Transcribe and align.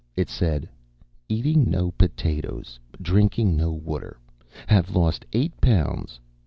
It 0.15 0.31
said: 0.31 0.67
Eating 1.29 1.69
no 1.69 1.91
potatoes, 1.91 2.79
drinking 2.99 3.55
no 3.55 3.71
water. 3.71 4.17
Have 4.65 4.95
lost 4.95 5.27
eight 5.31 5.53
pounds. 5.61 6.19